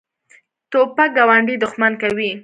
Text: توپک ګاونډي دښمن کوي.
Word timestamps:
توپک 0.71 1.09
ګاونډي 1.17 1.55
دښمن 1.63 1.93
کوي. 2.01 2.31